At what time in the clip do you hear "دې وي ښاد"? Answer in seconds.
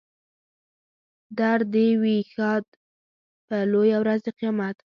1.73-2.65